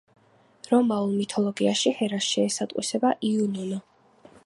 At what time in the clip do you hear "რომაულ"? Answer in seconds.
0.69-1.13